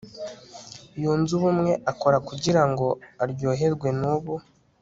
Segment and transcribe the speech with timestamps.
[1.01, 2.85] yunze ubumwe akora kugirango
[3.23, 4.33] aryoherwe nubu